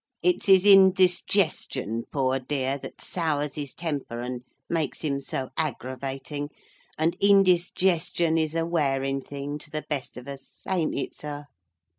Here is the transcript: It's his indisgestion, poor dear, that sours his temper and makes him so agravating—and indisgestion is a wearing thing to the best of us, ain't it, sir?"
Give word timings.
It's 0.23 0.47
his 0.47 0.65
indisgestion, 0.65 2.05
poor 2.11 2.39
dear, 2.39 2.79
that 2.79 3.01
sours 3.01 3.53
his 3.53 3.75
temper 3.75 4.21
and 4.21 4.41
makes 4.67 5.01
him 5.03 5.21
so 5.21 5.49
agravating—and 5.59 7.15
indisgestion 7.21 8.35
is 8.39 8.55
a 8.55 8.65
wearing 8.65 9.21
thing 9.21 9.59
to 9.59 9.69
the 9.69 9.85
best 9.87 10.17
of 10.17 10.27
us, 10.27 10.63
ain't 10.67 10.95
it, 10.95 11.13
sir?" 11.13 11.45